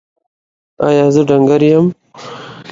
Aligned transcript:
ایا 0.87 1.05
زه 1.13 1.21
ډنګر 1.27 1.61
یم؟ 1.69 1.85